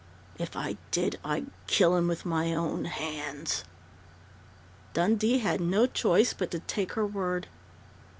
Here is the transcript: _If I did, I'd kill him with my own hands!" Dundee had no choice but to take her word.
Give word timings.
_If 0.41 0.55
I 0.55 0.77
did, 0.89 1.19
I'd 1.23 1.51
kill 1.67 1.95
him 1.95 2.07
with 2.07 2.25
my 2.25 2.55
own 2.55 2.85
hands!" 2.85 3.63
Dundee 4.95 5.37
had 5.37 5.61
no 5.61 5.85
choice 5.85 6.33
but 6.33 6.49
to 6.49 6.59
take 6.61 6.93
her 6.93 7.05
word. 7.05 7.45